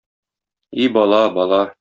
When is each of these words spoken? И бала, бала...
И 0.85 0.89
бала, 0.97 1.21
бала... 1.37 1.63